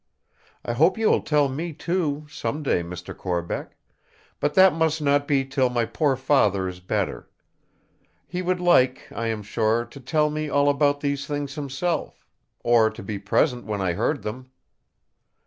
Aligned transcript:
I 0.65 0.73
hope 0.73 0.97
you 0.97 1.11
will 1.11 1.21
tell 1.21 1.47
me 1.47 1.73
too, 1.73 2.25
some 2.27 2.63
day, 2.63 2.81
Mr. 2.81 3.15
Corbeck; 3.15 3.77
but 4.39 4.55
that 4.55 4.73
must 4.73 4.99
not 4.99 5.27
be 5.27 5.45
till 5.45 5.69
my 5.69 5.85
poor 5.85 6.15
Father 6.15 6.67
is 6.67 6.79
better. 6.79 7.29
He 8.25 8.41
would 8.41 8.59
like, 8.59 9.07
I 9.15 9.27
am 9.27 9.43
sure, 9.43 9.85
to 9.85 9.99
tell 9.99 10.31
me 10.31 10.49
all 10.49 10.69
about 10.69 11.01
these 11.01 11.27
things 11.27 11.53
himself; 11.53 12.25
or 12.63 12.89
to 12.89 13.03
be 13.03 13.19
present 13.19 13.65
when 13.67 13.79
I 13.79 13.93
heard 13.93 14.23
them." 14.23 14.49